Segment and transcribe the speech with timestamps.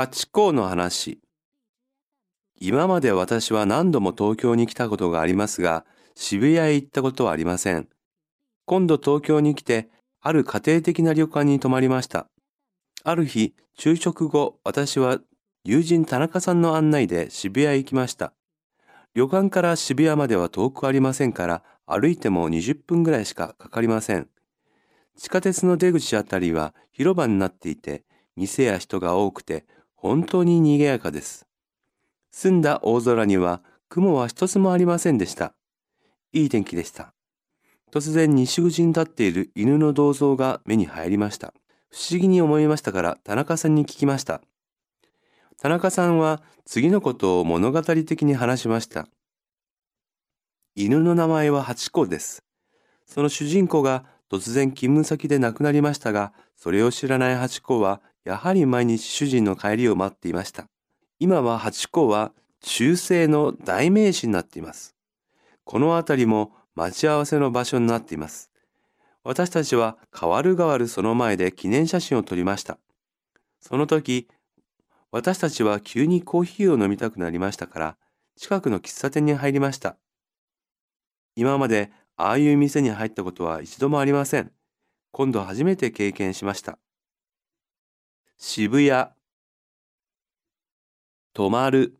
[0.00, 1.18] 八甲の話。
[2.60, 5.84] 今まで私は何度も東京に来たことがありますが、
[6.14, 7.88] 渋谷へ行ったことはありません。
[8.64, 9.88] 今度東京に来て、
[10.20, 12.28] ある家庭的な旅館に泊まりました。
[13.02, 15.18] ある日、昼食後、私は
[15.64, 18.32] 友人田中さんの案内で渋谷へ行きました。
[19.16, 24.28] 旅館から渋谷までは遠くありませんから、歩いても20分ぐらいしかかかりません。
[25.16, 28.04] 地下鉄の出口あたりは広場になっていて、
[28.36, 29.66] 店や人が多くて、
[30.00, 31.46] 本当に賑やかです。
[32.30, 35.54] 澄んだ大空には雲は一つもありませんでした。
[36.32, 37.12] いい天気でした。
[37.90, 41.52] 突然西口に立っている犬の銅像が目に入りました。
[41.90, 44.40] 不思議に思いましたから田中さんに聞きました。
[45.60, 49.08] 田中さんは次のことを物語的に話しました。
[50.76, 52.44] 犬の名前はハチ公です。
[53.04, 60.66] その主人公が突然勤務先で亡くなりましたが、それを知らないハチ公はやはり毎日主人の帰りを待っていました。
[61.18, 64.94] 今はハチ公は中世の代名詞になっています。
[65.64, 68.50] この辺りも待ち合わせの場所になっています。
[69.24, 72.78] 私たちは変わる変わるその前で記念写真を撮りました。
[73.60, 74.28] その時、
[75.10, 77.96] 私たちは急にコーヒーを飲みたくなりましたから、
[78.36, 79.96] 近くの喫茶店に入りました。
[81.34, 84.52] 今までああいう店に入ったことは一度もありません。
[85.12, 86.78] 今度初めて経験しました。
[88.40, 89.10] 渋谷。
[91.32, 91.98] 泊まる。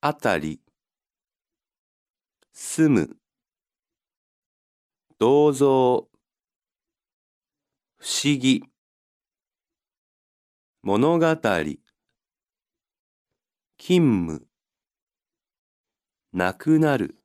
[0.00, 0.60] あたり。
[2.52, 3.16] 住む。
[5.20, 6.08] 銅像
[7.98, 8.64] 不思議。
[10.82, 11.36] 物語。
[11.36, 11.76] 勤
[13.78, 14.48] 務。
[16.32, 17.21] なくなる。